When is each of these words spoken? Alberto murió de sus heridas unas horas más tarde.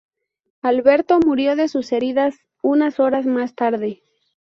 Alberto 0.63 1.19
murió 1.19 1.55
de 1.55 1.67
sus 1.67 1.91
heridas 1.91 2.33
unas 2.63 2.99
horas 2.99 3.27
más 3.27 3.53
tarde. 3.53 4.01